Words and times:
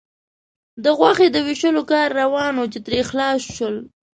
د 0.83 0.85
غوښې 0.97 1.27
د 1.31 1.37
وېشلو 1.47 1.83
کار 1.91 2.07
روان 2.21 2.53
و، 2.57 2.63
چې 2.73 2.79
ترې 2.85 2.99
خلاص 3.09 3.39
شول. 3.55 3.75